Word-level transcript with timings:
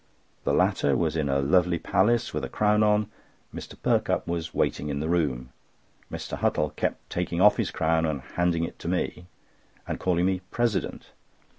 The 0.45 0.53
latter 0.55 0.97
was 0.97 1.15
in 1.15 1.29
a 1.29 1.37
lovely 1.43 1.77
palace 1.77 2.33
with 2.33 2.43
a 2.43 2.49
crown 2.49 2.81
on. 2.81 3.11
Mr. 3.53 3.75
Perkupp 3.79 4.25
was 4.25 4.51
waiting 4.51 4.89
in 4.89 4.99
the 4.99 5.07
room. 5.07 5.51
Mr. 6.11 6.39
Huttle 6.39 6.75
kept 6.75 7.07
taking 7.07 7.39
off 7.39 7.57
this 7.57 7.69
crown 7.69 8.07
and 8.07 8.21
handing 8.21 8.63
it 8.63 8.79
to 8.79 8.87
me, 8.87 9.27
and 9.87 9.99
calling 9.99 10.25
me 10.25 10.41
"President." 10.49 11.11